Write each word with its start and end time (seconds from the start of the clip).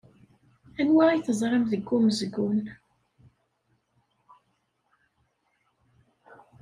Anwa 0.79 1.03
ay 1.09 1.21
teẓram 1.23 1.63
deg 1.71 1.83
umezgun? 1.95 2.59